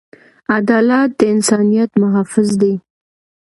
عدالت 0.57 1.09
د 1.19 1.21
انسانیت 1.33 1.91
محافظ 2.01 2.49
دی. 2.61 2.73